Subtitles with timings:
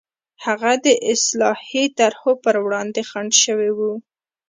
[0.45, 3.93] هغه د اصلاحي طرحو پر وړاندې خنډ شوي وو.